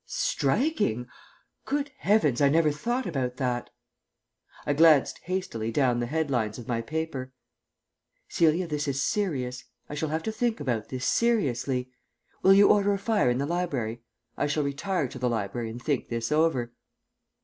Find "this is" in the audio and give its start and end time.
8.65-8.99